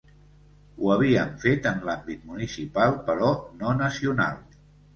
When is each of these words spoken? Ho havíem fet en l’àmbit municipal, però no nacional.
Ho 0.79 0.89
havíem 0.93 1.35
fet 1.43 1.67
en 1.73 1.85
l’àmbit 1.91 2.25
municipal, 2.31 2.99
però 3.11 3.31
no 3.63 3.77
nacional. 3.87 4.45